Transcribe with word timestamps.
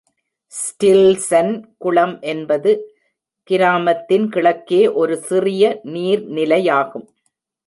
ஸ்டில்சன் 0.51 1.51
குளம் 1.77 2.15
என்பது 2.21 2.71
கிராமத்தின் 3.49 4.27
கிழக்கே 4.29 4.81
ஒரு 4.93 5.17
சிறிய 5.17 5.63
நீர் 5.91 6.23
நிலையாகும். 6.31 7.07